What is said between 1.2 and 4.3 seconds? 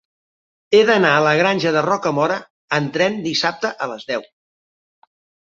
la Granja de Rocamora amb tren dissabte a les deu.